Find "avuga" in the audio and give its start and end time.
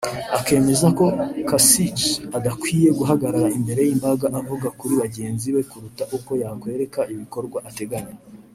4.39-4.67